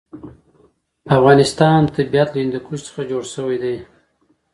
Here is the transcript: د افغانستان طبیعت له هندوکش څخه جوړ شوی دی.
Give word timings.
د 1.05 1.07
افغانستان 1.17 1.79
طبیعت 1.97 2.29
له 2.31 2.39
هندوکش 2.43 2.79
څخه 2.87 3.01
جوړ 3.11 3.23
شوی 3.35 3.57
دی. 3.63 3.75